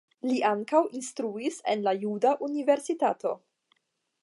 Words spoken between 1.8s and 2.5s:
la Juda